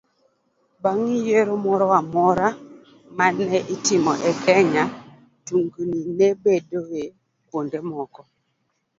[0.83, 2.47] Bang' yiero moro amora
[3.17, 4.83] ma ne itimo e Kenya,
[5.45, 7.03] tungni ne bedoe
[7.47, 8.21] kuonde moko